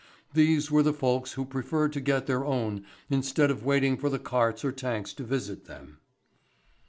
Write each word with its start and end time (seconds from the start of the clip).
These 0.33 0.71
were 0.71 0.81
the 0.81 0.95
folks 0.95 1.33
who 1.33 1.45
preferred 1.45 1.93
to 1.93 2.01
get 2.01 2.25
their 2.25 2.43
own 2.43 2.83
instead 3.11 3.51
of 3.51 3.63
waiting 3.63 3.97
for 3.97 4.09
the 4.09 4.17
carts 4.17 4.65
or 4.65 4.71
tanks 4.71 5.13
to 5.13 5.23
visit 5.23 5.65
them. 5.65 5.99